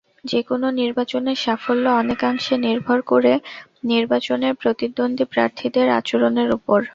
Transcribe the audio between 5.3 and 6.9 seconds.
প্রার্থীদের আচরণের ওপর।